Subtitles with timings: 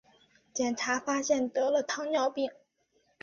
[0.51, 2.49] 检查发现得了糖尿病